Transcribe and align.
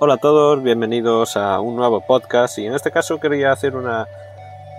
Hola 0.00 0.14
a 0.14 0.18
todos, 0.18 0.62
bienvenidos 0.62 1.36
a 1.36 1.58
un 1.58 1.74
nuevo 1.74 2.00
podcast 2.00 2.56
y 2.58 2.66
en 2.66 2.72
este 2.72 2.92
caso 2.92 3.18
quería 3.18 3.50
hacer 3.50 3.74
una, 3.74 4.06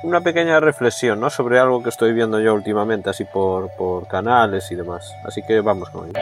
una 0.02 0.22
pequeña 0.22 0.62
reflexión 0.62 1.20
¿no? 1.20 1.30
sobre 1.30 1.60
algo 1.60 1.84
que 1.84 1.90
estoy 1.90 2.14
viendo 2.14 2.40
yo 2.40 2.54
últimamente, 2.54 3.10
así 3.10 3.26
por, 3.26 3.70
por 3.72 4.08
canales 4.08 4.72
y 4.72 4.76
demás. 4.76 5.14
Así 5.26 5.42
que 5.44 5.60
vamos 5.60 5.90
con 5.90 6.08
ello. 6.08 6.20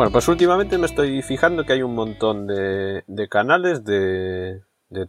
Bueno, 0.00 0.12
pues 0.12 0.28
últimamente 0.28 0.78
me 0.78 0.86
estoy 0.86 1.20
fijando 1.20 1.66
que 1.66 1.74
hay 1.74 1.82
un 1.82 1.94
montón 1.94 2.46
de, 2.46 3.28
canales 3.28 3.84
de, 3.84 4.62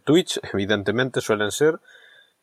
Twitch, 0.04 0.38
evidentemente 0.54 1.22
suelen 1.22 1.52
ser, 1.52 1.80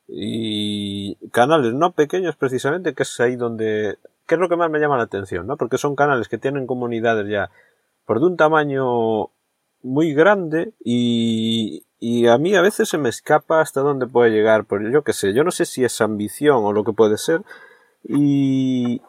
y 0.07 1.17
canales 1.31 1.75
no 1.75 1.93
pequeños 1.93 2.37
precisamente, 2.37 2.95
que 2.95 3.03
es 3.03 3.21
ahí 3.21 3.37
donde, 3.37 3.99
que 4.27 4.37
es 4.37 4.41
lo 4.41 4.49
que 4.49 4.57
más 4.57 4.71
me 4.71 4.79
llama 4.79 4.97
la 4.97 5.03
atención, 5.03 5.47
¿no? 5.47 5.59
Porque 5.59 5.77
son 5.77 5.95
canales 5.95 6.29
que 6.29 6.39
tienen 6.39 6.67
comunidades 6.67 7.29
ya 7.29 7.51
por 8.07 8.19
de 8.19 8.25
un 8.25 8.39
tamaño 8.39 9.29
muy 9.83 10.15
grande 10.15 10.73
y, 10.83 11.85
y 12.01 12.29
a 12.29 12.39
mí 12.39 12.55
a 12.55 12.63
veces 12.63 12.89
se 12.89 12.97
me 12.97 13.11
escapa 13.11 13.61
hasta 13.61 13.83
dónde 13.83 14.07
puede 14.07 14.31
llegar, 14.31 14.65
por 14.65 14.91
yo 14.91 15.05
qué 15.05 15.13
sé, 15.13 15.35
yo 15.35 15.45
no 15.45 15.51
sé 15.51 15.67
si 15.67 15.85
es 15.85 16.01
ambición 16.01 16.65
o 16.65 16.73
lo 16.73 16.83
que 16.83 16.95
puede 16.95 17.19
ser, 17.19 17.43
y, 18.05 19.03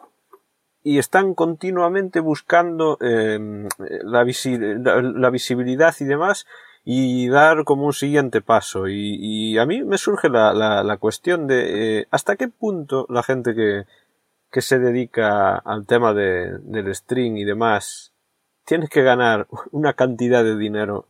y 0.90 0.98
están 0.98 1.34
continuamente 1.34 2.18
buscando 2.18 2.98
em, 3.00 3.68
la, 4.02 4.24
visibilidad 4.24 5.94
y 6.00 6.04
demás 6.04 6.48
y 6.84 7.28
dar 7.28 7.62
como 7.62 7.86
un 7.86 7.92
siguiente 7.92 8.40
paso. 8.40 8.88
Y, 8.88 9.56
a 9.56 9.66
mí 9.66 9.84
me 9.84 9.98
surge 9.98 10.28
la, 10.28 10.96
cuestión 10.98 11.46
de 11.46 12.00
eh, 12.00 12.08
hasta 12.10 12.34
qué 12.34 12.48
punto 12.48 13.06
la 13.08 13.22
gente 13.22 13.54
que, 13.54 13.84
que 14.50 14.62
se 14.62 14.80
dedica 14.80 15.58
al 15.58 15.86
tema 15.86 16.12
de, 16.12 16.58
del 16.58 16.92
string 16.92 17.36
y 17.36 17.44
demás 17.44 18.12
tiene 18.64 18.88
que 18.88 19.04
ganar 19.04 19.46
una 19.70 19.92
cantidad 19.92 20.42
de 20.42 20.56
dinero 20.56 21.06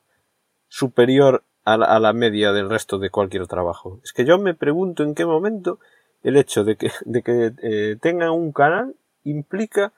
superior 0.68 1.42
a 1.64 1.78
la, 1.78 2.12
media 2.12 2.52
del 2.52 2.68
resto 2.68 2.98
de 2.98 3.08
cualquier 3.08 3.46
trabajo. 3.46 3.98
Es 4.04 4.12
que 4.12 4.26
yo 4.26 4.38
me 4.38 4.52
pregunto 4.52 5.04
en 5.04 5.14
qué 5.14 5.24
momento 5.24 5.78
el 6.22 6.36
hecho 6.36 6.64
de 6.64 6.76
que, 6.76 6.90
de 7.06 7.22
que 7.22 7.54
eh, 7.62 7.96
tengan 7.98 8.32
un 8.32 8.52
canal 8.52 8.94
implica 9.24 9.92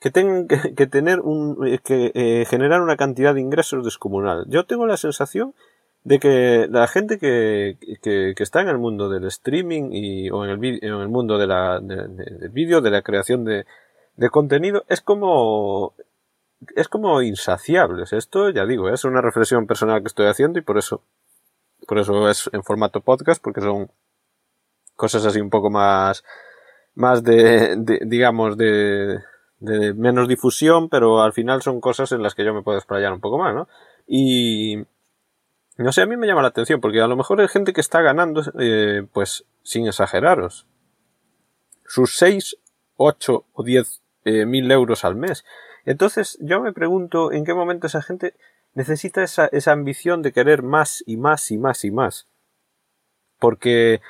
que 0.00 0.10
tengan 0.10 0.48
que, 0.48 0.86
tener 0.86 1.20
un, 1.20 1.66
eh, 1.66 1.78
que 1.78 2.10
eh, 2.14 2.44
generar 2.46 2.82
una 2.82 2.96
cantidad 2.96 3.34
de 3.34 3.40
ingresos 3.40 3.84
descomunal. 3.84 4.46
Yo 4.48 4.66
tengo 4.66 4.86
la 4.86 4.96
sensación 4.96 5.54
de 6.04 6.18
que 6.18 6.66
la 6.68 6.88
gente 6.88 7.18
que, 7.18 7.78
que, 8.02 8.34
está 8.36 8.60
en 8.60 8.68
el 8.68 8.78
mundo 8.78 9.08
del 9.08 9.24
streaming 9.26 9.90
y, 9.92 10.30
o 10.30 10.44
en 10.44 10.50
el, 10.50 10.64
en 10.82 10.94
el 10.94 11.08
mundo 11.08 11.38
de 11.38 11.46
la, 11.46 11.78
del 11.80 12.48
vídeo, 12.48 12.80
de 12.80 12.90
la 12.90 13.02
creación 13.02 13.44
de, 13.44 13.64
de 14.16 14.30
contenido, 14.30 14.84
es 14.88 15.00
como, 15.00 15.94
es 16.74 16.88
como 16.88 17.22
insaciables. 17.22 18.12
Esto, 18.12 18.50
ya 18.50 18.66
digo, 18.66 18.88
es 18.88 19.04
una 19.04 19.20
reflexión 19.20 19.66
personal 19.66 20.00
que 20.00 20.08
estoy 20.08 20.26
haciendo 20.26 20.58
y 20.58 20.62
por 20.62 20.78
eso, 20.78 21.02
por 21.86 21.98
eso 21.98 22.28
es 22.28 22.50
en 22.52 22.64
formato 22.64 23.00
podcast, 23.00 23.42
porque 23.42 23.60
son 23.60 23.90
cosas 24.96 25.24
así 25.26 25.40
un 25.40 25.50
poco 25.50 25.70
más, 25.70 26.24
más 26.94 27.22
de, 27.22 28.00
digamos, 28.04 28.56
de, 28.56 29.18
de 29.60 29.94
menos 29.94 30.28
difusión, 30.28 30.88
pero 30.88 31.22
al 31.22 31.32
final 31.32 31.62
son 31.62 31.80
cosas 31.80 32.12
en 32.12 32.22
las 32.22 32.34
que 32.34 32.44
yo 32.44 32.52
me 32.52 32.62
puedo 32.62 32.78
explayar 32.78 33.12
un 33.12 33.20
poco 33.20 33.38
más, 33.38 33.54
¿no? 33.54 33.68
Y 34.06 34.84
no 35.78 35.92
sé, 35.92 36.02
a 36.02 36.06
mí 36.06 36.16
me 36.16 36.26
llama 36.26 36.42
la 36.42 36.48
atención, 36.48 36.80
porque 36.80 37.00
a 37.00 37.06
lo 37.06 37.16
mejor 37.16 37.40
hay 37.40 37.48
gente 37.48 37.72
que 37.72 37.80
está 37.80 38.02
ganando, 38.02 38.42
eh, 38.58 39.06
pues, 39.12 39.44
sin 39.62 39.86
exageraros, 39.86 40.66
sus 41.86 42.16
6, 42.16 42.56
8 42.96 43.44
o 43.52 43.62
10 43.62 44.02
eh, 44.24 44.46
mil 44.46 44.70
euros 44.70 45.04
al 45.04 45.16
mes. 45.16 45.44
Entonces, 45.84 46.38
yo 46.40 46.60
me 46.60 46.72
pregunto 46.72 47.32
en 47.32 47.44
qué 47.44 47.54
momento 47.54 47.86
esa 47.86 48.02
gente 48.02 48.34
necesita 48.74 49.22
esa, 49.22 49.46
esa 49.46 49.72
ambición 49.72 50.22
de 50.22 50.32
querer 50.32 50.62
más 50.62 51.02
y 51.06 51.16
más 51.16 51.50
y 51.50 51.58
más 51.58 51.84
y 51.84 51.90
más. 51.90 52.28
Porque 53.38 54.00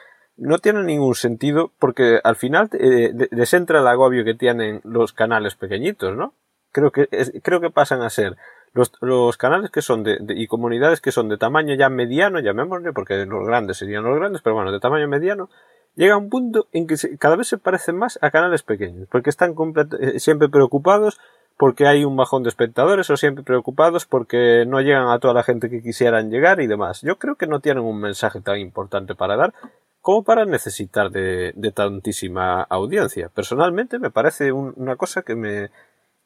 no 0.42 0.58
tiene 0.58 0.82
ningún 0.82 1.14
sentido 1.14 1.70
porque 1.78 2.20
al 2.22 2.36
final 2.36 2.68
eh, 2.72 3.12
el 3.30 3.86
agobio 3.86 4.24
que 4.24 4.34
tienen 4.34 4.80
los 4.82 5.12
canales 5.12 5.54
pequeñitos, 5.54 6.16
¿no? 6.16 6.34
Creo 6.72 6.90
que, 6.90 7.06
creo 7.42 7.60
que 7.60 7.70
pasan 7.70 8.02
a 8.02 8.10
ser 8.10 8.36
los, 8.72 9.36
canales 9.36 9.70
que 9.70 9.82
son 9.82 10.02
de, 10.02 10.18
y 10.30 10.46
comunidades 10.46 11.00
que 11.00 11.12
son 11.12 11.28
de 11.28 11.36
tamaño 11.36 11.74
ya 11.74 11.88
mediano, 11.90 12.40
llamémosle, 12.40 12.92
porque 12.92 13.24
los 13.26 13.46
grandes 13.46 13.76
serían 13.76 14.04
los 14.04 14.16
grandes, 14.16 14.42
pero 14.42 14.56
bueno, 14.56 14.72
de 14.72 14.80
tamaño 14.80 15.06
mediano, 15.06 15.48
llega 15.94 16.16
un 16.16 16.30
punto 16.30 16.66
en 16.72 16.86
que 16.86 16.96
cada 17.18 17.36
vez 17.36 17.48
se 17.48 17.58
parecen 17.58 17.96
más 17.96 18.18
a 18.22 18.30
canales 18.30 18.62
pequeños, 18.62 19.06
porque 19.10 19.30
están 19.30 19.54
eh, 20.00 20.18
siempre 20.18 20.48
preocupados 20.48 21.20
porque 21.58 21.86
hay 21.86 22.04
un 22.04 22.16
bajón 22.16 22.42
de 22.42 22.48
espectadores 22.48 23.08
o 23.10 23.16
siempre 23.16 23.44
preocupados 23.44 24.06
porque 24.06 24.64
no 24.66 24.80
llegan 24.80 25.08
a 25.08 25.20
toda 25.20 25.34
la 25.34 25.44
gente 25.44 25.70
que 25.70 25.82
quisieran 25.82 26.30
llegar 26.30 26.60
y 26.60 26.66
demás. 26.66 27.02
Yo 27.02 27.18
creo 27.18 27.36
que 27.36 27.46
no 27.46 27.60
tienen 27.60 27.84
un 27.84 28.00
mensaje 28.00 28.40
tan 28.40 28.58
importante 28.58 29.14
para 29.14 29.36
dar 29.36 29.54
como 30.02 30.24
para 30.24 30.44
necesitar 30.44 31.10
de, 31.10 31.72
tantísima 31.74 32.62
audiencia. 32.64 33.28
Personalmente 33.28 33.98
me 34.00 34.10
parece 34.10 34.52
una 34.52 34.96
cosa 34.96 35.22
que 35.22 35.36
me, 35.36 35.70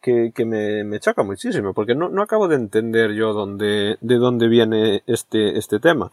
que, 0.01 0.33
me, 0.45 0.99
choca 1.01 1.23
muchísimo, 1.23 1.75
porque 1.75 1.95
no, 1.95 2.09
no, 2.09 2.23
acabo 2.23 2.49
de 2.49 2.57
entender 2.57 3.13
yo 3.13 3.35
dónde, 3.35 3.99
de 4.01 4.15
dónde 4.17 4.49
viene 4.49 5.03
este, 5.07 5.59
este 5.59 5.79
tema. 5.79 6.11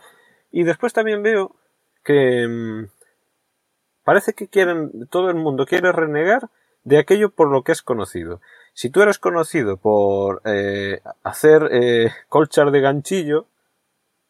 Y 0.52 0.64
después 0.64 0.92
también 0.94 1.24
veo 1.24 1.56
que 2.04 2.48
mm, 2.48 2.90
parece 4.04 4.34
que 4.34 4.50
quieren, 4.50 5.08
todo 5.10 5.30
el 5.30 5.36
mundo 5.36 5.66
quiere 5.66 5.94
renegar 5.94 6.50
de 6.84 7.00
aquello 7.00 7.30
por 7.30 7.50
lo 7.50 7.64
que 7.64 7.72
es 7.72 7.82
conocido. 7.82 8.42
Si 8.74 8.90
tú 8.90 9.02
eres 9.02 9.20
conocido 9.20 9.78
por 9.78 10.42
eh, 10.44 11.00
hacer 11.24 11.70
eh, 11.72 12.12
colchas 12.28 12.72
de 12.74 12.82
ganchillo, 12.82 13.48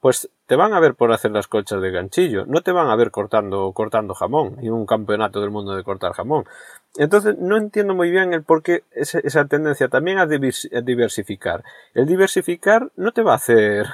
pues 0.02 0.30
te 0.53 0.58
van 0.58 0.75
a 0.75 0.80
ver 0.80 0.94
por 0.94 1.12
hacer 1.12 1.31
las 1.31 1.47
colchas 1.47 1.81
de 1.81 1.90
ganchillo, 1.90 2.46
no 2.46 2.62
te 2.62 2.72
van 2.72 2.88
a 2.88 2.96
ver 2.96 3.09
cortando, 3.09 3.72
cortando 3.72 4.14
jamón, 4.14 4.58
y 4.62 4.69
un 4.69 4.86
campeonato 4.86 5.41
del 5.41 5.50
mundo 5.50 5.75
de 5.75 5.84
cortar 5.84 6.14
jamón. 6.14 6.46
Entonces 6.96 7.40
no 7.40 7.58
entiendo 7.58 7.96
muy 7.96 8.12
bien 8.12 8.34
el 8.36 8.44
por 8.44 8.62
qué 8.62 8.84
esa, 8.91 9.46
tendencia 9.46 9.88
también 9.88 10.19
a, 10.19 10.28
diversificar. 10.28 11.64
El 11.96 12.06
diversificar 12.06 12.91
no 12.97 13.14
te 13.14 13.24
va 13.24 13.31
a 13.31 13.38
hacer 13.38 13.88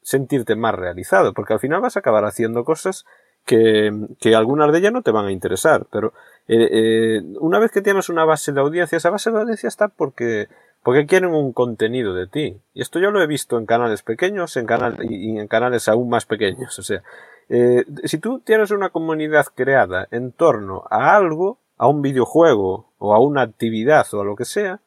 sentirte 0.00 0.56
más 0.56 0.74
realizado, 0.74 1.34
porque 1.34 1.52
al 1.52 1.60
final 1.60 1.82
vas 1.82 1.96
a 1.96 2.00
acabar 2.00 2.24
haciendo 2.24 2.64
cosas 2.64 3.04
que, 3.44 3.92
algunas 4.34 4.72
de 4.72 4.78
ellas 4.78 4.92
no 4.94 5.02
te 5.02 5.10
van 5.10 5.26
a 5.26 5.32
interesar, 5.32 5.84
pero 5.92 6.14
eh, 6.48 6.68
eh, 6.72 7.22
una 7.40 7.58
vez 7.58 7.72
que 7.72 7.82
tienes 7.82 8.08
una 8.08 8.24
base 8.24 8.52
de 8.52 8.60
audiencia, 8.62 8.96
esa 8.96 9.10
base 9.10 9.30
de 9.30 9.38
audiencia 9.38 9.68
está 9.68 9.88
porque 9.88 10.48
porque 10.86 11.04
quieren 11.04 11.34
un 11.34 11.52
contenido 11.52 12.14
de 12.14 12.28
ti. 12.28 12.60
Y 12.72 12.80
esto 12.80 13.00
yo 13.00 13.10
lo 13.10 13.20
he 13.20 13.26
visto 13.26 13.58
en 13.58 13.66
canales 13.66 14.04
pequeños 14.04 14.56
en 14.56 14.68
y 15.10 15.36
en 15.36 15.48
canales 15.48 15.88
aún 15.88 16.08
más 16.08 16.26
pequeños. 16.26 16.78
O 16.78 16.82
sea, 16.84 17.02
eh, 17.48 17.84
si 18.04 18.18
tú 18.18 18.38
tienes 18.38 18.70
una 18.70 18.90
comunidad 18.90 19.46
creada 19.52 20.06
en 20.12 20.30
torno 20.30 20.84
a 20.88 21.16
algo, 21.16 21.58
a 21.76 21.88
un 21.88 22.02
videojuego 22.02 22.92
o 22.98 23.14
a 23.16 23.18
una 23.18 23.42
actividad 23.42 24.06
o 24.12 24.20
a 24.20 24.24
lo 24.24 24.36
que 24.36 24.44
sea, 24.44 24.80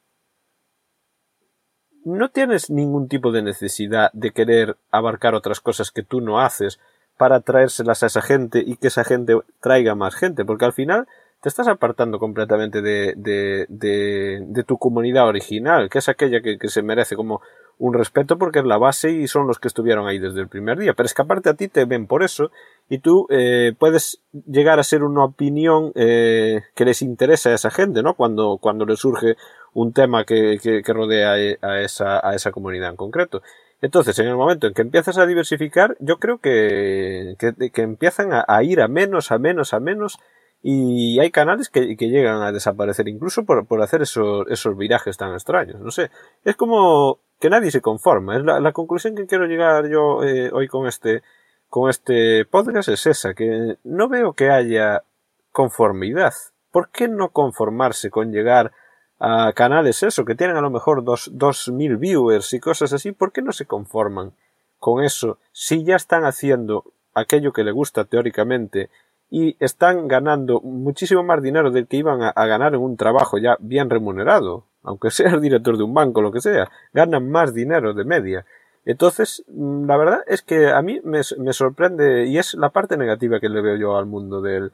no 2.06 2.30
tienes 2.30 2.70
ningún 2.70 3.10
tipo 3.10 3.34
de 3.34 3.42
necesidad 3.42 4.10
de 4.14 4.32
querer 4.32 4.78
abarcar 4.92 5.36
otras 5.36 5.60
cosas 5.60 5.92
que 5.92 6.04
tú 6.04 6.22
no 6.22 6.40
haces 6.40 6.80
para 7.18 7.42
traérselas 7.42 8.04
a 8.04 8.06
esa 8.06 8.22
gente 8.22 8.64
y 8.66 8.78
que 8.78 8.88
esa 8.88 9.04
gente 9.04 9.38
traiga 9.60 9.96
más 9.96 10.16
gente, 10.16 10.46
porque 10.46 10.64
al 10.64 10.72
final 10.72 11.10
te 11.42 11.50
estás 11.50 11.68
apartando 11.68 12.20
completamente 12.20 12.82
de, 12.82 13.14
de, 13.16 13.66
de, 13.70 14.64
tu 14.64 14.78
comunidad 14.78 15.28
original, 15.28 15.90
que 15.90 16.00
es 16.00 16.10
aquella 16.10 16.42
que, 16.42 16.58
se 16.68 16.82
merece 16.82 17.16
como 17.16 17.42
un 17.78 17.94
respeto 17.94 18.38
porque 18.38 18.60
es 18.60 18.66
la 18.66 18.78
base 18.78 19.12
y 19.12 19.28
son 19.28 19.48
los 19.48 19.58
que 19.58 19.70
estuvieron 19.70 20.06
ahí 20.06 20.20
desde 20.20 20.42
el 20.42 20.50
primer 20.50 20.78
día. 20.78 20.94
Pero 20.94 21.08
es 21.08 21.14
que 21.14 21.22
aparte 21.22 21.50
a 21.50 21.54
ti 21.54 21.70
te 21.70 21.86
ven 21.86 22.08
por 22.08 22.24
eso 22.24 22.52
y 22.90 23.00
tú 23.00 23.26
eh, 23.30 23.74
puedes 23.80 24.22
llegar 24.48 24.80
a 24.80 24.84
ser 24.84 25.04
una 25.04 25.24
opinión 25.24 25.94
eh, 25.96 26.64
que 26.76 26.84
les 26.84 27.02
interesa 27.02 27.52
a 27.52 27.56
esa 27.56 27.72
gente, 27.72 28.04
¿no? 28.04 28.16
Cuando, 28.16 28.58
cuando 28.58 28.86
le 28.86 28.98
surge 28.98 29.38
un 29.74 29.94
tema 29.94 30.26
que, 30.26 30.60
que, 30.62 30.94
rodea 30.94 31.32
a 31.62 31.80
esa, 31.82 32.28
a 32.28 32.36
esa 32.36 32.52
comunidad 32.52 32.90
en 32.90 32.96
concreto. 32.98 33.42
Entonces, 33.82 34.20
en 34.20 34.28
el 34.28 34.36
momento 34.36 34.68
en 34.68 34.74
que 34.74 34.82
empiezas 34.82 35.18
a 35.18 35.26
diversificar, 35.26 35.96
yo 36.00 36.18
creo 36.18 36.40
que, 36.40 37.36
que, 37.40 37.70
que 37.70 37.82
empiezan 37.82 38.32
a, 38.34 38.64
ir 38.64 38.82
a 38.82 38.90
menos, 38.90 39.32
a 39.32 39.38
menos, 39.38 39.74
a 39.74 39.80
menos, 39.80 40.20
y 40.62 41.20
hay 41.20 41.32
canales 41.32 41.70
que, 41.70 41.96
que 41.96 42.10
llegan 42.10 42.42
a 42.42 42.52
desaparecer 42.52 43.08
incluso 43.08 43.46
por, 43.46 43.66
por 43.66 43.82
hacer 43.82 44.02
esos, 44.02 44.46
esos 44.50 44.78
virajes 44.78 45.18
tan 45.18 45.34
extraños. 45.34 45.80
No 45.80 45.92
sé, 45.92 46.12
es 46.44 46.56
como 46.56 47.20
que 47.40 47.50
nadie 47.50 47.72
se 47.72 47.82
conforma. 47.82 48.38
Es 48.38 48.44
la, 48.44 48.72
conclusión 48.74 49.16
que 49.16 49.26
quiero 49.26 49.46
llegar 49.46 49.88
yo 49.88 50.24
eh, 50.24 50.52
hoy 50.52 50.68
con 50.68 50.88
este, 50.88 51.24
con 51.70 51.90
este 51.90 52.46
podcast 52.46 52.90
es 52.90 53.06
esa, 53.06 53.34
que 53.34 53.78
no 53.84 54.10
veo 54.10 54.34
que 54.34 54.50
haya 54.50 55.04
conformidad. 55.52 56.34
¿Por 56.72 56.90
qué 56.90 57.08
no 57.08 57.30
conformarse 57.30 58.12
con 58.12 58.32
llegar 58.32 58.72
a 59.20 59.52
canales 59.54 60.04
eso, 60.04 60.24
que 60.24 60.36
tienen 60.36 60.58
a 60.58 60.62
lo 60.62 60.70
mejor 60.70 61.04
dos, 61.04 61.30
dos 61.34 61.70
mil 61.70 61.98
viewers 61.98 62.54
y 62.54 62.60
cosas 62.60 62.94
así, 62.94 63.12
¿por 63.12 63.32
qué 63.32 63.42
no 63.42 63.52
se 63.52 63.66
conforman 63.66 64.34
con 64.78 65.04
eso 65.04 65.40
si 65.52 65.84
ya 65.84 65.98
están 65.98 66.24
haciendo 66.24 66.86
aquello 67.14 67.52
que 67.52 67.66
le 67.66 67.72
gusta 67.72 68.06
teóricamente 68.06 68.90
y 69.30 69.56
están 69.64 70.08
ganando 70.08 70.60
muchísimo 70.62 71.24
más 71.24 71.42
dinero 71.42 71.72
del 71.72 71.88
que 71.88 71.98
iban 71.98 72.22
a, 72.24 72.46
ganar 72.46 72.74
en 72.74 72.82
un 72.82 72.98
trabajo 72.98 73.38
ya 73.38 73.58
bien 73.60 73.90
remunerado, 73.90 74.66
aunque 74.84 75.12
seas 75.12 75.40
director 75.42 75.78
de 75.78 75.84
un 75.84 75.94
banco, 75.94 76.22
lo 76.22 76.32
que 76.32 76.42
sea, 76.42 76.70
ganan 76.94 77.30
más 77.30 77.54
dinero 77.54 77.94
de 77.94 78.06
media. 78.06 78.46
Entonces, 78.86 79.44
mm, 79.48 79.86
la 79.86 79.98
verdad 79.98 80.24
es 80.28 80.42
que 80.42 80.70
a 80.70 80.82
mí 80.82 81.00
me, 81.04 81.22
me 81.38 81.54
sorprende 81.54 82.26
y 82.26 82.38
es 82.38 82.56
la 82.56 82.70
parte 82.70 82.98
negativa 82.98 83.40
que 83.40 83.50
le 83.50 83.62
veo 83.62 83.76
yo 83.76 83.98
al 83.98 84.08
mundo 84.08 84.42
del, 84.42 84.72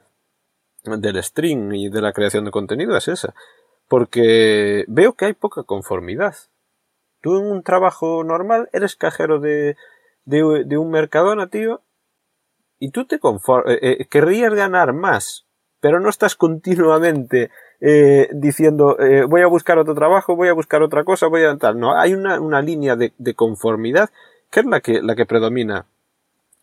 del 0.84 1.22
stream 1.22 1.74
y 1.74 1.90
de 1.90 2.00
la 2.00 2.12
creación 2.12 2.44
de 2.44 2.50
contenido 2.50 2.96
es 2.96 3.08
esa. 3.08 3.34
Porque 3.88 4.84
veo 4.88 5.12
que 5.12 5.26
hay 5.26 5.32
poca 5.34 5.64
conformidad. 5.64 6.34
Tú 7.20 7.38
en 7.38 7.46
un 7.46 7.62
trabajo 7.62 8.24
normal 8.24 8.68
eres 8.72 8.96
cajero 8.96 9.38
de, 9.38 9.76
de, 10.24 10.64
de 10.64 10.78
un 10.78 10.90
mercadona, 10.90 11.48
tío, 11.48 11.82
y 12.78 12.90
tú 12.90 13.06
te 13.06 13.18
conformas, 13.18 13.74
eh, 13.74 13.78
eh, 14.00 14.04
querrías 14.06 14.52
ganar 14.54 14.92
más, 14.92 15.46
pero 15.80 16.00
no 16.00 16.08
estás 16.08 16.36
continuamente 16.36 17.50
eh, 17.80 18.28
diciendo 18.32 18.96
voy 19.28 19.42
a 19.42 19.46
buscar 19.46 19.78
otro 19.78 19.94
trabajo, 19.94 20.34
voy 20.34 20.48
a 20.48 20.54
buscar 20.54 20.82
otra 20.82 21.04
cosa, 21.04 21.26
voy 21.26 21.44
a 21.44 21.56
tal. 21.56 21.78
No, 21.78 21.96
hay 21.96 22.14
una, 22.14 22.40
una 22.40 22.62
línea 22.62 22.96
de, 22.96 23.12
de, 23.18 23.34
conformidad 23.34 24.10
que 24.50 24.60
es 24.60 24.66
la 24.66 24.80
que, 24.80 25.02
la 25.02 25.14
que 25.14 25.26
predomina 25.26 25.86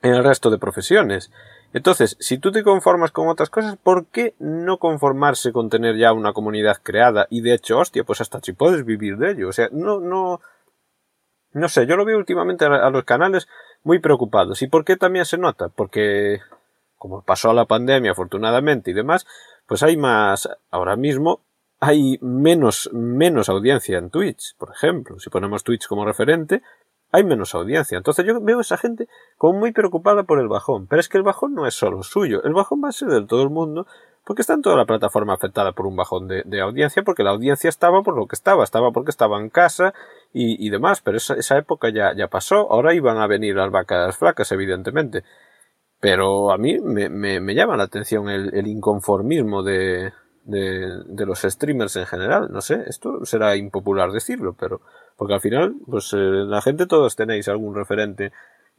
en 0.02 0.14
el 0.14 0.24
resto 0.24 0.50
de 0.50 0.58
profesiones. 0.58 1.32
Entonces, 1.74 2.18
si 2.20 2.38
tú 2.38 2.52
te 2.52 2.64
conformas 2.64 3.12
con 3.12 3.28
otras 3.28 3.50
cosas, 3.50 3.78
¿por 3.78 4.06
qué 4.06 4.36
no 4.38 4.78
conformarse 4.78 5.52
con 5.52 5.70
tener 5.70 5.98
ya 5.98 6.14
una 6.14 6.34
comunidad 6.34 6.78
creada? 6.84 7.26
Y 7.32 7.42
de 7.42 7.54
hecho, 7.54 7.80
hostia, 7.80 8.04
pues 8.04 8.22
hasta 8.22 8.40
si 8.42 8.54
puedes 8.54 8.86
vivir 8.86 9.18
de 9.18 9.32
ello. 9.32 9.50
O 9.50 9.54
sea, 9.54 9.70
no, 9.72 10.00
no, 10.00 10.40
no 11.54 11.70
sé, 11.70 11.88
yo 11.88 11.96
lo 11.96 12.06
veo 12.06 12.18
últimamente 12.18 12.66
a, 12.66 12.90
los 12.90 13.04
canales 13.06 13.48
muy 13.84 14.00
preocupados. 14.00 14.62
¿Y 14.62 14.68
por 14.68 14.86
qué 14.86 14.98
también 14.98 15.26
se 15.26 15.38
nota? 15.38 15.70
Porque, 15.70 16.40
como 16.98 17.22
pasó 17.22 17.54
la 17.54 17.66
pandemia, 17.66 18.12
afortunadamente 18.12 18.92
y 18.92 18.94
demás, 18.94 19.26
pues 19.68 19.84
hay 19.84 19.98
más, 19.98 20.50
ahora 20.72 20.96
mismo, 20.96 21.42
hay 21.80 22.18
menos, 22.22 22.90
menos 22.94 23.50
audiencia 23.50 23.98
en 23.98 24.10
Twitch, 24.10 24.56
por 24.58 24.72
ejemplo. 24.72 25.20
Si 25.20 25.30
ponemos 25.30 25.64
Twitch 25.64 25.88
como 25.88 26.06
referente, 26.06 26.62
hay 27.12 27.24
menos 27.24 27.54
audiencia. 27.54 27.98
Entonces 27.98 28.26
yo 28.26 28.42
veo 28.42 28.58
a 28.58 28.62
esa 28.62 28.78
gente 28.78 29.08
como 29.38 29.60
muy 29.60 29.72
preocupada 29.72 30.24
por 30.24 30.40
el 30.40 30.48
bajón. 30.48 30.88
Pero 30.88 31.00
es 31.00 31.10
que 31.10 31.18
el 31.18 31.24
bajón 31.24 31.54
no 31.54 31.68
es 31.68 31.76
solo 31.76 32.02
suyo. 32.04 32.44
El 32.44 32.54
bajón 32.54 32.82
va 32.84 32.90
a 32.90 32.94
ser 32.94 33.10
de 33.10 33.26
todo 33.26 33.44
el 33.44 33.50
mundo 33.50 33.86
porque 34.26 34.42
está 34.42 34.54
en 34.54 34.62
toda 34.62 34.76
la 34.78 34.86
plataforma 34.86 35.34
afectada 35.34 35.74
por 35.74 35.86
un 35.86 35.96
bajón 35.96 36.28
de, 36.28 36.62
audiencia, 36.62 37.04
porque 37.04 37.24
la 37.24 37.32
audiencia 37.32 37.70
estaba 37.70 38.04
por 38.04 38.16
lo 38.16 38.28
que 38.28 38.36
estaba, 38.36 38.64
estaba 38.64 38.92
porque 38.92 39.12
estaba 39.12 39.40
en 39.40 39.50
casa 39.50 39.94
y, 40.34 40.70
demás, 40.70 41.02
pero 41.02 41.18
esa, 41.18 41.36
esa 41.36 41.58
época 41.58 41.90
ya, 41.90 42.14
ya 42.16 42.28
pasó, 42.28 42.72
ahora 42.72 42.94
iban 42.94 43.18
a 43.18 43.28
venir 43.28 43.56
las 43.56 43.72
vacas 43.72 44.18
flacas, 44.18 44.52
evidentemente. 44.52 45.24
Pero 46.00 46.52
a 46.52 46.58
mí 46.58 46.80
me, 46.80 47.10
me, 47.10 47.40
me 47.40 47.56
llama 47.56 47.78
la 47.78 47.84
atención 47.84 48.30
el, 48.30 48.54
el 48.54 48.68
inconformismo 48.68 49.64
de, 49.64 50.12
de, 50.44 51.04
de, 51.06 51.26
los 51.26 51.42
streamers 51.42 51.96
en 51.96 52.06
general. 52.06 52.50
No 52.52 52.62
sé, 52.62 52.84
esto 52.88 53.26
será 53.26 53.56
impopular 53.56 54.12
decirlo, 54.12 54.56
pero 54.60 54.82
porque 55.16 55.34
al 55.36 55.42
final, 55.42 55.76
pues 55.86 56.12
eh, 56.14 56.18
la 56.18 56.62
gente 56.62 56.88
todos 56.88 57.16
tenéis 57.16 57.48
algún 57.48 57.76
referente 57.76 58.32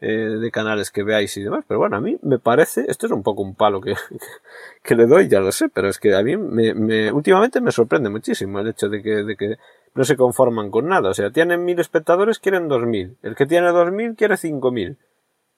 eh, 0.07 0.39
de 0.39 0.51
canales 0.51 0.91
que 0.91 1.03
veáis 1.03 1.35
y 1.37 1.43
demás, 1.43 1.65
pero 1.67 1.81
bueno, 1.81 1.97
a 1.97 2.01
mí 2.01 2.19
me 2.23 2.39
parece, 2.39 2.85
esto 2.89 3.07
es 3.07 3.13
un 3.13 3.23
poco 3.23 3.43
un 3.43 3.55
palo 3.55 3.81
que, 3.81 3.95
que 4.83 4.95
le 4.95 5.07
doy, 5.07 5.29
ya 5.29 5.41
lo 5.41 5.51
sé, 5.51 5.71
pero 5.71 5.89
es 5.89 5.99
que 5.99 6.15
a 6.15 6.23
mí 6.23 6.37
me, 6.37 6.75
me, 6.75 7.11
últimamente 7.11 7.61
me 7.61 7.73
sorprende 7.73 8.11
muchísimo 8.11 8.61
el 8.61 8.69
hecho 8.69 8.89
de 8.89 9.03
que, 9.03 9.25
de 9.25 9.37
que 9.37 9.57
no 9.95 10.05
se 10.05 10.17
conforman 10.17 10.71
con 10.71 10.89
nada. 10.89 11.11
O 11.11 11.15
sea, 11.15 11.31
tienen 11.31 11.65
mil 11.65 11.79
espectadores, 11.79 12.39
quieren 12.39 12.69
dos 12.69 12.85
mil. 12.85 13.17
El 13.23 13.35
que 13.35 13.47
tiene 13.47 13.69
dos 13.69 13.91
mil 13.93 14.15
quiere 14.15 14.37
cinco 14.37 14.71
mil. 14.71 14.99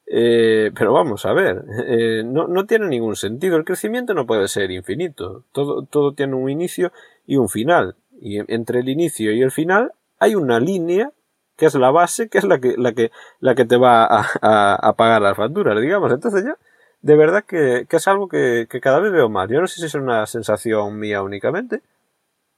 Eh, 0.08 0.70
pero 0.78 0.92
vamos 0.92 1.26
a 1.26 1.32
ver, 1.32 1.64
eh, 1.88 2.22
no, 2.24 2.46
no, 2.46 2.66
tiene 2.66 2.86
ningún 2.86 3.16
sentido. 3.16 3.56
El 3.56 3.64
crecimiento 3.64 4.14
no 4.14 4.26
puede 4.26 4.46
ser 4.48 4.70
infinito. 4.70 5.44
Todo, 5.52 5.82
todo 5.82 6.12
tiene 6.12 6.34
un 6.34 6.50
inicio 6.50 6.92
y 7.26 7.36
un 7.36 7.48
final. 7.48 7.96
Y 8.20 8.38
entre 8.52 8.80
el 8.80 8.88
inicio 8.88 9.32
y 9.32 9.42
el 9.42 9.50
final 9.50 9.92
hay 10.18 10.34
una 10.34 10.60
línea 10.60 11.10
que 11.56 11.66
es 11.66 11.74
la 11.74 11.90
base, 11.90 12.28
que 12.28 12.38
es 12.38 12.44
la 12.44 12.60
que, 12.60 12.74
la 12.76 12.92
que, 12.92 13.10
la 13.40 13.54
que 13.54 13.64
te 13.64 13.76
va 13.76 14.06
a, 14.06 14.92
pagar 14.96 15.22
las 15.22 15.36
facturas, 15.36 15.80
digamos. 15.80 16.12
Entonces 16.12 16.44
ya, 16.44 16.56
de 17.02 17.16
verdad 17.16 17.44
que, 17.44 17.86
que 17.88 17.96
es 17.96 18.08
algo 18.08 18.28
que, 18.28 18.66
que, 18.70 18.80
cada 18.80 19.00
vez 19.00 19.12
veo 19.12 19.28
más. 19.28 19.48
Yo 19.48 19.60
no 19.60 19.66
sé 19.66 19.80
si 19.80 19.86
es 19.86 19.94
una 19.94 20.26
sensación 20.26 20.98
mía 20.98 21.22
únicamente, 21.22 21.82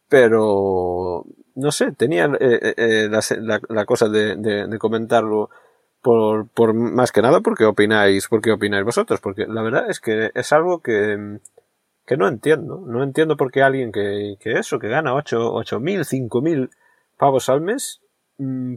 pero 0.09 1.25
no 1.55 1.73
sé, 1.73 1.93
tenía 1.93 2.27
eh, 2.41 2.59
eh, 2.62 2.75
eh 2.77 3.09
la, 3.69 3.85
cosa 3.85 4.09
de, 4.09 4.37
de, 4.37 4.79
comentarlo 4.79 5.50
por, 6.03 6.49
por 6.49 6.75
más 6.75 7.12
que 7.12 7.23
nada 7.23 7.41
porque 7.41 7.65
opináis, 7.65 8.29
porque 8.29 8.53
opináis 8.53 8.85
vosotros, 8.85 9.21
porque 9.21 9.47
la 9.47 9.62
verdad 9.62 9.91
es 9.91 10.00
que 10.00 10.31
es 10.35 10.53
algo 10.53 10.81
que, 10.81 11.39
que 12.06 12.17
no 12.17 12.29
entiendo, 12.29 12.83
no 12.87 13.03
entiendo 13.03 13.37
por 13.37 13.50
qué 13.50 13.62
alguien 13.62 13.93
que, 13.93 14.37
que 14.41 14.53
eso, 14.53 14.79
que 14.79 14.89
gana 14.89 15.15
8, 15.15 15.53
ocho 15.53 15.81
mil, 15.81 16.05
cinco 16.05 16.41
mil 16.41 16.71
pavos 17.17 17.49
al 17.49 17.61
mes, 17.61 18.00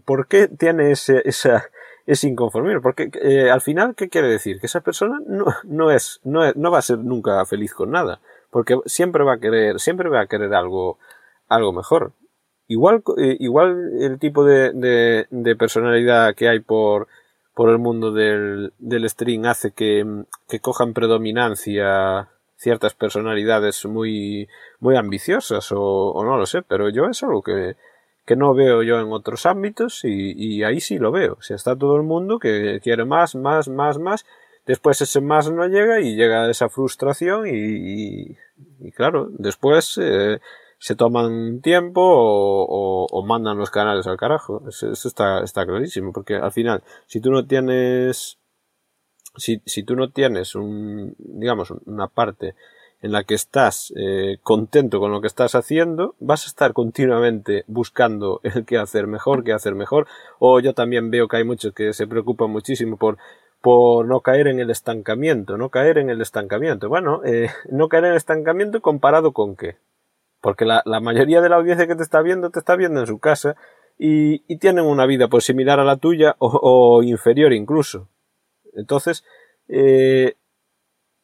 ¿por 0.06 0.28
qué 0.28 0.48
tiene 0.48 0.92
ese, 0.92 1.22
esa, 1.26 1.66
ese 2.06 2.28
inconformismo? 2.28 2.82
Porque 2.82 3.12
eh, 3.22 3.50
al 3.50 3.62
final, 3.62 3.96
¿qué 3.96 4.10
quiere 4.10 4.28
decir? 4.28 4.60
Que 4.60 4.66
esa 4.66 4.82
persona 4.82 5.20
no, 5.26 5.46
no 5.64 5.92
es, 5.92 6.20
no 6.24 6.52
no 6.54 6.72
va 6.72 6.80
a 6.80 6.84
ser 6.84 7.00
nunca 7.00 7.46
feliz 7.46 7.74
con 7.74 7.92
nada, 7.92 8.20
porque 8.50 8.78
siempre 8.86 9.24
va 9.24 9.34
a 9.34 9.40
querer, 9.40 9.80
siempre 9.80 10.10
va 10.10 10.22
a 10.22 10.28
querer 10.28 10.54
algo, 10.54 10.98
algo 11.48 11.74
mejor. 11.74 12.14
Igual, 12.68 13.04
eh, 13.18 13.38
igual 13.40 13.92
el 14.00 14.18
tipo 14.18 14.46
de, 14.46 14.72
de, 14.72 15.28
de, 15.30 15.56
personalidad 15.58 16.36
que 16.36 16.48
hay 16.48 16.62
por, 16.62 17.08
por 17.54 17.70
el 17.70 17.80
mundo 17.80 18.14
del, 18.14 18.74
del 18.80 19.10
stream 19.10 19.46
hace 19.46 19.72
que, 19.72 20.06
que 20.48 20.60
cojan 20.62 20.94
predominancia 20.94 22.30
ciertas 22.56 22.94
personalidades 22.94 23.86
muy, 23.86 24.48
muy 24.80 24.96
ambiciosas 24.96 25.72
o, 25.72 25.82
o, 25.82 26.24
no 26.24 26.38
lo 26.38 26.46
sé, 26.46 26.62
pero 26.62 26.90
yo 26.90 27.06
es 27.06 27.22
algo 27.24 27.42
que, 27.42 27.76
que 28.26 28.36
no 28.36 28.54
veo 28.54 28.84
yo 28.84 29.00
en 29.00 29.12
otros 29.12 29.46
ámbitos 29.46 30.02
y, 30.04 30.64
ahí 30.64 30.80
sí 30.80 30.98
lo 30.98 31.12
veo. 31.12 31.34
O 31.40 31.42
sea, 31.42 31.56
está 31.56 31.76
todo 31.76 31.96
el 31.96 32.04
mundo 32.04 32.40
que 32.40 32.80
quiere 32.84 33.06
más, 33.06 33.36
más, 33.36 33.68
más, 33.68 33.98
más. 33.98 34.26
Después 34.66 35.02
ese 35.02 35.22
más 35.22 35.52
no 35.52 35.68
llega 35.68 36.00
y 36.02 36.16
llega 36.16 36.50
esa 36.50 36.70
frustración 36.70 37.48
y, 37.48 38.38
y, 38.80 38.92
claro, 38.92 39.30
después 39.32 40.00
eh, 40.02 40.40
se 40.78 40.96
toman 40.96 41.62
tiempo 41.62 42.02
o, 42.04 43.26
mandan 43.26 43.58
los 43.58 43.72
canales 43.72 44.06
al 44.08 44.18
carajo. 44.18 44.64
Eso, 44.68 44.92
eso, 44.92 45.08
está, 45.08 45.44
está 45.44 45.66
clarísimo, 45.66 46.14
porque 46.14 46.36
al 46.36 46.52
final, 46.52 46.84
si 47.08 47.22
tú 47.22 47.32
no 47.32 47.46
tienes, 47.48 48.38
si, 49.36 49.62
si 49.66 49.84
tú 49.84 49.96
no 49.96 50.12
tienes 50.12 50.56
un, 50.56 51.16
digamos, 51.18 51.72
una 51.86 52.08
parte 52.08 52.56
en 53.02 53.12
la 53.12 53.24
que 53.24 53.34
estás 53.34 53.94
eh, 53.98 54.38
contento 54.44 55.00
con 55.00 55.12
lo 55.12 55.22
que 55.22 55.28
estás 55.28 55.56
haciendo, 55.56 56.16
vas 56.20 56.46
a 56.46 56.48
estar 56.48 56.74
continuamente 56.74 57.64
buscando 57.68 58.42
el 58.44 58.66
qué 58.66 58.78
hacer 58.78 59.08
mejor, 59.08 59.44
qué 59.44 59.54
hacer 59.54 59.76
mejor. 59.76 60.08
O 60.40 60.60
yo 60.60 60.74
también 60.74 61.10
veo 61.10 61.28
que 61.28 61.38
hay 61.38 61.44
muchos 61.44 61.74
que 61.74 61.94
se 61.94 62.08
preocupan 62.08 62.50
muchísimo 62.50 62.98
por 62.98 63.18
por 63.62 64.08
no 64.08 64.22
caer 64.22 64.48
en 64.48 64.60
el 64.60 64.72
estancamiento, 64.72 65.56
no 65.56 65.70
caer 65.70 66.00
en 66.00 66.10
el 66.10 66.20
estancamiento. 66.20 66.90
Bueno, 66.90 67.22
eh, 67.24 67.50
no 67.70 67.90
caer 67.90 68.06
en 68.06 68.12
el 68.12 68.18
estancamiento 68.18 68.82
comparado 68.82 69.34
con 69.34 69.56
qué. 69.56 69.78
Porque 70.42 70.66
la, 70.66 70.82
la, 70.86 71.00
mayoría 71.00 71.42
de 71.42 71.50
la 71.50 71.58
audiencia 71.58 71.86
que 71.86 71.96
te 71.96 72.02
está 72.02 72.24
viendo 72.24 72.50
te 72.50 72.58
está 72.58 72.76
viendo 72.76 73.02
en 73.02 73.06
su 73.06 73.20
casa 73.20 73.56
y, 74.00 74.44
y 74.52 74.58
tienen 74.58 74.86
una 74.86 75.06
vida 75.06 75.28
pues 75.28 75.44
similar 75.46 75.80
a 75.80 75.84
la 75.84 75.98
tuya 75.98 76.36
o, 76.40 76.50
o 76.50 77.04
inferior 77.04 77.54
incluso. 77.54 78.10
Entonces, 78.74 79.24
eh, 79.68 80.36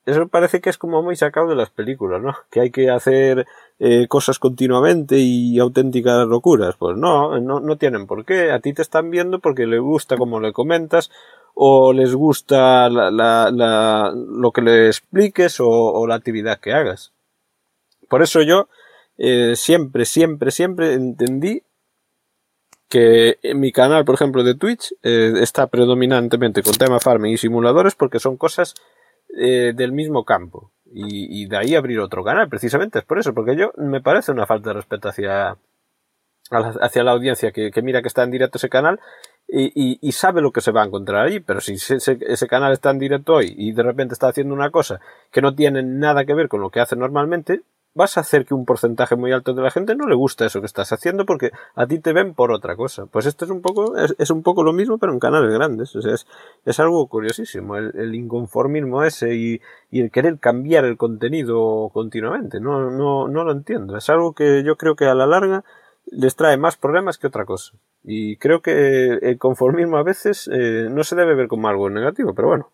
eso 0.07 0.25
parece 0.29 0.61
que 0.61 0.69
es 0.69 0.77
como 0.77 1.03
muy 1.03 1.17
sacado 1.17 1.49
de 1.49 1.55
las 1.55 1.69
películas, 1.69 2.21
¿no? 2.21 2.33
Que 2.49 2.61
hay 2.61 2.71
que 2.71 2.89
hacer 2.89 3.45
eh, 3.77 4.07
cosas 4.07 4.39
continuamente 4.39 5.17
y 5.17 5.59
auténticas 5.59 6.25
locuras. 6.25 6.77
Pues 6.77 6.95
no, 6.95 7.37
no, 7.41 7.59
no 7.59 7.77
tienen 7.77 8.07
por 8.07 8.23
qué. 8.23 8.51
A 8.51 8.61
ti 8.61 8.71
te 8.71 8.81
están 8.81 9.11
viendo 9.11 9.39
porque 9.39 9.67
les 9.67 9.81
gusta 9.81 10.15
como 10.15 10.39
le 10.39 10.53
comentas 10.53 11.11
o 11.55 11.91
les 11.91 12.15
gusta 12.15 12.89
la, 12.89 13.11
la, 13.11 14.13
lo 14.15 14.51
que 14.53 14.61
le 14.61 14.87
expliques 14.87 15.57
o, 15.59 16.07
la 16.07 16.15
actividad 16.15 16.61
que 16.61 16.71
hagas. 16.71 17.11
Por 18.07 18.21
eso 18.21 18.41
yo, 18.41 18.69
eh, 19.17 19.57
siempre, 19.57 20.05
siempre, 20.05 20.51
siempre 20.51 20.93
entendí 20.93 21.63
que 22.87 23.39
mi 23.55 23.73
canal, 23.73 24.05
por 24.05 24.15
ejemplo, 24.15 24.45
de 24.45 24.55
Twitch, 24.55 24.93
eh, 25.03 25.33
está 25.41 25.67
predominantemente 25.67 26.63
con 26.63 26.75
tema 26.75 27.01
farming 27.01 27.33
y 27.33 27.37
simuladores 27.37 27.95
porque 27.95 28.19
son 28.19 28.37
cosas 28.37 28.73
eh, 29.35 29.73
del 29.75 29.91
mismo 29.91 30.23
campo. 30.25 30.71
Y, 30.85 31.43
y, 31.43 31.47
de 31.47 31.57
ahí 31.57 31.75
abrir 31.75 31.99
otro 31.99 32.23
canal, 32.23 32.47
precisamente 32.47 32.99
es 32.99 33.05
por 33.05 33.19
eso, 33.19 33.33
porque 33.33 33.57
yo 33.57 33.73
me 33.77 34.01
parece 34.01 34.31
una 34.31 34.45
falta 34.45 34.69
de 34.69 34.75
respeto 34.75 35.09
hacia, 35.09 35.57
hacia 36.49 37.03
la 37.03 37.11
audiencia 37.11 37.51
que, 37.51 37.71
que 37.71 37.81
mira 37.81 38.01
que 38.01 38.07
está 38.07 38.23
en 38.23 38.31
directo 38.31 38.57
ese 38.57 38.69
canal 38.69 38.99
y, 39.49 39.97
y, 40.01 40.11
sabe 40.11 40.41
lo 40.41 40.51
que 40.51 40.59
se 40.59 40.71
va 40.71 40.83
a 40.83 40.85
encontrar 40.85 41.25
ahí, 41.25 41.39
pero 41.39 41.61
si 41.61 41.73
ese, 41.73 41.97
ese, 42.19 42.47
canal 42.47 42.73
está 42.73 42.89
en 42.89 42.99
directo 42.99 43.35
hoy 43.35 43.53
y 43.57 43.71
de 43.71 43.81
repente 43.81 44.13
está 44.13 44.27
haciendo 44.27 44.53
una 44.53 44.71
cosa 44.71 44.99
que 45.31 45.41
no 45.41 45.55
tiene 45.55 45.83
nada 45.83 46.25
que 46.25 46.33
ver 46.33 46.49
con 46.49 46.59
lo 46.59 46.69
que 46.69 46.81
hace 46.81 46.97
normalmente, 46.97 47.61
vas 47.97 48.17
a 48.17 48.21
hacer 48.21 48.45
que 48.45 48.53
un 48.53 48.63
porcentaje 48.63 49.15
muy 49.15 49.31
alto 49.31 49.53
de 49.53 49.61
la 49.61 49.71
gente 49.71 49.95
no 49.95 50.07
le 50.07 50.15
gusta 50.15 50.45
eso 50.45 50.61
que 50.61 50.67
estás 50.67 50.93
haciendo 50.93 51.25
porque 51.25 51.51
a 51.75 51.87
ti 51.87 51.99
te 51.99 52.13
ven 52.13 52.33
por 52.33 52.51
otra 52.51 52.75
cosa. 52.75 53.07
Pues 53.07 53.25
esto 53.25 53.43
es 53.43 53.51
un 53.51 53.61
poco, 53.61 53.97
es, 53.97 54.29
un 54.29 54.43
poco 54.43 54.63
lo 54.63 54.71
mismo, 54.71 54.99
pero 54.99 55.11
en 55.11 55.19
canales 55.19 55.51
grandes. 55.53 55.95
O 55.95 56.01
sea, 56.01 56.13
es, 56.13 56.27
es 56.63 56.79
algo 56.79 57.07
curiosísimo, 57.07 57.75
el, 57.75 58.15
inconformismo 58.15 59.03
ese 59.03 59.35
y, 59.35 59.61
el 59.91 60.11
querer 60.11 60.39
cambiar 60.39 60.85
el 60.85 60.95
contenido 60.95 61.89
continuamente. 61.91 62.59
No, 62.59 62.91
no, 62.91 63.27
no 63.27 63.43
lo 63.43 63.51
entiendo. 63.51 63.97
Es 63.97 64.09
algo 64.09 64.33
que 64.33 64.63
yo 64.63 64.77
creo 64.77 64.95
que 64.95 65.05
a 65.05 65.15
la 65.15 65.25
larga 65.25 65.65
les 66.05 66.35
trae 66.35 66.57
más 66.57 66.77
problemas 66.77 67.17
que 67.17 67.27
otra 67.27 67.45
cosa. 67.45 67.73
Y 68.03 68.37
creo 68.37 68.61
que 68.61 69.17
el 69.21 69.37
conformismo 69.37 69.97
a 69.97 70.03
veces 70.03 70.49
eh, 70.53 70.87
no 70.89 71.03
se 71.03 71.15
debe 71.15 71.35
ver 71.35 71.47
como 71.47 71.67
algo 71.67 71.89
negativo, 71.89 72.33
pero 72.33 72.47
bueno, 72.47 72.71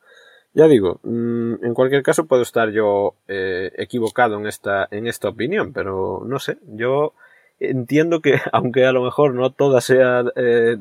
ya 0.53 0.67
digo, 0.67 0.99
mm, 1.03 1.65
en 1.65 1.73
cualquier 1.73 2.03
caso 2.03 2.25
puedo 2.25 2.43
estar 2.43 2.69
yo 2.69 3.15
eh, 3.27 3.71
equivocado 3.77 4.37
en 4.37 4.47
esta, 4.47 4.87
en 4.91 5.07
esta 5.07 5.29
opinión, 5.29 5.73
pero 5.73 6.23
no 6.25 6.39
sé, 6.39 6.57
yo 6.67 7.13
entiendo 7.59 8.21
que 8.21 8.39
aunque 8.51 8.85
a 8.85 8.91
lo 8.91 9.03
mejor 9.03 9.33
no 9.33 9.51
toda 9.51 9.81
sea 9.81 10.23
eh, 10.35 10.77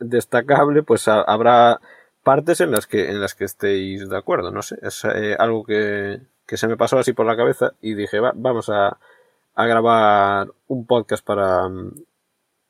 destacable, 0.00 0.82
pues 0.82 1.08
habrá 1.08 1.80
partes 2.22 2.60
en 2.60 2.70
las 2.70 2.86
que 2.86 3.10
en 3.10 3.20
las 3.20 3.34
que 3.34 3.44
estéis 3.44 4.08
de 4.08 4.16
acuerdo, 4.16 4.50
no 4.50 4.62
sé, 4.62 4.78
es 4.82 5.04
eh, 5.04 5.36
algo 5.38 5.64
que, 5.64 6.20
que, 6.46 6.56
se 6.56 6.68
me 6.68 6.76
pasó 6.76 6.98
así 6.98 7.12
por 7.12 7.26
la 7.26 7.36
cabeza 7.36 7.72
y 7.80 7.94
dije, 7.94 8.20
va, 8.20 8.32
vamos 8.34 8.68
a, 8.70 8.98
a 9.54 9.66
grabar 9.66 10.48
un 10.68 10.86
podcast 10.86 11.24
para, 11.24 11.68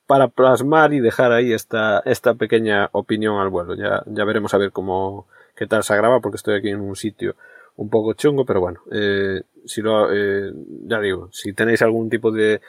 para 0.07 0.29
plasmar 0.29 0.93
y 0.93 1.01
dejar 1.01 1.33
ahí 1.33 1.53
esta, 1.53 2.01
esta 2.05 2.35
pequeña 2.35 2.89
opinión 2.93 3.39
al 3.39 3.49
vuelo. 3.49 3.75
Ya, 3.75 4.03
ya 4.07 4.25
veremos 4.25 4.55
a 4.55 4.59
ver 4.59 4.73
cómo, 4.73 5.27
qué 5.61 5.67
tal 5.67 5.85
se 5.85 5.95
graba 5.95 6.21
porque 6.21 6.37
estoy 6.37 6.57
aquí 6.57 6.71
en 6.71 6.81
un 6.81 6.97
sitio 6.97 7.37
un 7.77 7.91
poco 7.91 8.15
chungo, 8.15 8.47
pero 8.47 8.61
bueno, 8.61 8.81
eh, 8.91 9.43
si 9.67 9.83
lo, 9.83 10.11
eh, 10.11 10.51
ya 10.87 10.99
digo, 11.01 11.29
si 11.33 11.53
tenéis 11.53 11.83
algún 11.83 12.09
tipo 12.09 12.33
de, 12.33 12.63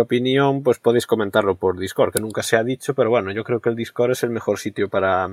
opinión, 0.00 0.62
pues 0.62 0.78
podéis 0.78 1.06
comentarlo 1.06 1.56
por 1.56 1.78
Discord, 1.78 2.12
que 2.12 2.20
nunca 2.20 2.42
se 2.42 2.56
ha 2.56 2.64
dicho, 2.64 2.94
pero 2.94 3.10
bueno, 3.10 3.30
yo 3.32 3.44
creo 3.44 3.60
que 3.60 3.68
el 3.68 3.76
Discord 3.76 4.12
es 4.12 4.22
el 4.22 4.30
mejor 4.30 4.58
sitio 4.58 4.88
para, 4.88 5.28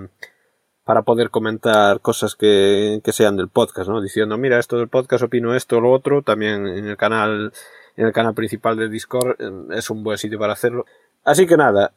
para 0.84 1.04
poder 1.04 1.30
comentar 1.30 2.02
cosas 2.02 2.36
que, 2.36 3.00
que 3.04 3.14
sean 3.14 3.38
del 3.38 3.48
podcast, 3.48 3.88
¿no? 3.88 4.02
Diciendo, 4.02 4.38
mira, 4.38 4.60
esto 4.60 4.78
del 4.78 4.90
podcast 4.90 5.24
opino 5.24 5.56
esto 5.56 5.78
o 5.78 5.82
lo 5.82 5.92
otro, 5.92 6.24
también 6.24 6.68
en 6.68 6.88
el 6.88 6.98
canal, 6.98 7.54
en 7.96 8.08
el 8.08 8.12
canal 8.12 8.34
principal 8.34 8.76
de 8.76 8.90
Discord 8.90 9.40
eh, 9.40 9.78
es 9.78 9.90
un 9.90 10.04
buen 10.04 10.18
sitio 10.18 10.40
para 10.40 10.54
hacerlo. 10.54 10.86
Así 11.24 11.46
que 11.46 11.56
nada, 11.56 11.94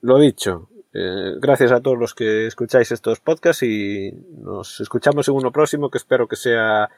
lo 0.00 0.18
dicho, 0.18 0.69
eh, 0.92 1.34
gracias 1.40 1.72
a 1.72 1.80
todos 1.80 1.98
los 1.98 2.14
que 2.14 2.46
escucháis 2.46 2.90
estos 2.90 3.20
podcasts 3.20 3.62
y 3.62 4.12
nos 4.38 4.80
escuchamos 4.80 5.28
en 5.28 5.34
uno 5.34 5.52
próximo 5.52 5.90
que 5.90 5.98
espero 5.98 6.26
que 6.26 6.36
sea 6.36 6.90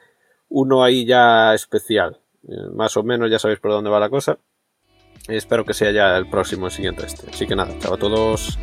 uno 0.49 0.83
ahí 0.83 1.05
ya 1.05 1.53
especial. 1.53 2.19
Eh, 2.47 2.69
más 2.73 2.97
o 2.97 3.03
menos 3.03 3.29
ya 3.29 3.39
sabéis 3.39 3.59
por 3.59 3.71
dónde 3.71 3.89
va 3.89 3.99
la 3.99 4.09
cosa. 4.09 4.37
espero 5.27 5.65
que 5.65 5.73
sea 5.73 5.91
ya 5.91 6.17
el 6.17 6.29
próximo, 6.29 6.67
el 6.67 6.71
siguiente 6.71 7.05
este. 7.05 7.29
Así 7.29 7.47
que 7.47 7.55
nada, 7.55 7.77
chao 7.79 7.93
a 7.93 7.97
todos. 7.97 8.57